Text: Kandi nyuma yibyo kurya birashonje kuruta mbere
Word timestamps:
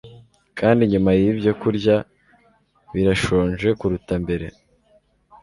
Kandi 0.59 0.81
nyuma 0.91 1.09
yibyo 1.19 1.51
kurya 1.61 1.95
birashonje 2.93 3.67
kuruta 3.79 4.13
mbere 4.23 4.47